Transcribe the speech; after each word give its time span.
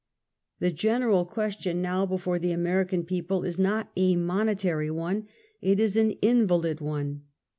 The 0.61 0.71
general 0.71 1.25
question 1.25 1.79
now 1.79 2.07
before 2.07 2.39
the 2.39 2.53
American 2.53 3.03
people 3.03 3.43
is 3.43 3.59
not 3.59 3.91
a 3.95 4.15
monetary 4.15 4.89
one; 4.89 5.27
it 5.61 5.79
is 5.79 5.95
an 5.95 6.13
invalid 6.23 6.81
one. 6.81 7.25